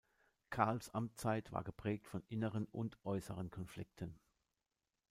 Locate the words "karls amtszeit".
0.49-1.51